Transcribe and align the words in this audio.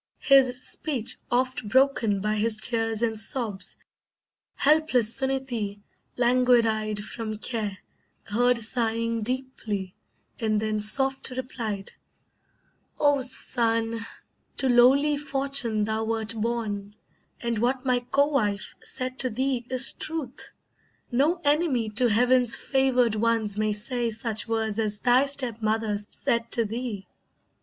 His 0.17 0.67
speech 0.67 1.19
oft 1.29 1.67
broken 1.69 2.21
by 2.21 2.33
his 2.33 2.57
tears 2.57 3.03
and 3.03 3.19
sobs, 3.19 3.77
Helpless 4.55 5.13
Suneetee, 5.15 5.79
languid 6.17 6.65
eyed 6.65 7.05
from 7.05 7.37
care, 7.37 7.77
Heard 8.23 8.57
sighing 8.57 9.21
deeply, 9.21 9.93
and 10.39 10.59
then 10.59 10.79
soft 10.79 11.29
replied: 11.29 11.91
"Oh 12.99 13.21
son, 13.21 13.99
to 14.57 14.67
lowly 14.67 15.17
fortune 15.17 15.83
thou 15.83 16.05
wert 16.05 16.33
born, 16.33 16.95
And 17.39 17.59
what 17.59 17.85
my 17.85 17.99
co 17.99 18.25
wife 18.25 18.73
said 18.83 19.19
to 19.19 19.29
thee 19.29 19.67
is 19.69 19.91
truth; 19.91 20.51
No 21.11 21.39
enemy 21.43 21.91
to 21.91 22.07
Heaven's 22.07 22.57
favoured 22.57 23.13
ones 23.13 23.55
may 23.55 23.73
say 23.73 24.09
Such 24.09 24.47
words 24.47 24.79
as 24.79 25.01
thy 25.01 25.27
step 25.27 25.61
mother 25.61 25.99
said 26.09 26.49
to 26.53 26.65
thee. 26.65 27.07